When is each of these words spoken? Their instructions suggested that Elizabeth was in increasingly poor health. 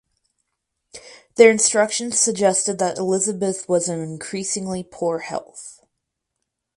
Their 1.35 1.51
instructions 1.51 2.19
suggested 2.19 2.79
that 2.79 2.97
Elizabeth 2.97 3.69
was 3.69 3.87
in 3.87 3.99
increasingly 4.01 4.81
poor 4.83 5.19
health. 5.19 5.79